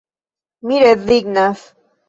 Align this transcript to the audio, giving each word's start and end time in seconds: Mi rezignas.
Mi 0.71 0.81
rezignas. 0.85 1.65